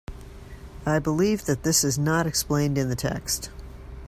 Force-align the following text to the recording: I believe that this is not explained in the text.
I 0.83 0.97
believe 0.97 1.45
that 1.45 1.61
this 1.61 1.83
is 1.83 1.99
not 1.99 2.25
explained 2.25 2.75
in 2.79 2.89
the 2.89 2.95
text. 2.95 3.51